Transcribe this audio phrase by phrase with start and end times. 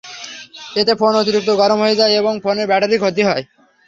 [0.75, 3.43] এতে ফোন অতিরিক্ত গরম হয়ে যায় এবং ফোনের ব্যাটারির ক্ষতি হয়।